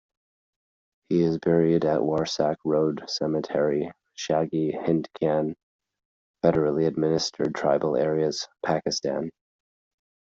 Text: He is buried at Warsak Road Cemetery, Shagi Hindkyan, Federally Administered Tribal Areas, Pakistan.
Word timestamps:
He 1.09 1.21
is 1.21 1.37
buried 1.37 1.85
at 1.85 1.99
Warsak 2.01 2.55
Road 2.65 3.03
Cemetery, 3.07 3.91
Shagi 4.17 4.73
Hindkyan, 4.75 5.53
Federally 6.43 6.87
Administered 6.87 7.53
Tribal 7.53 7.95
Areas, 7.95 8.47
Pakistan. 8.65 9.29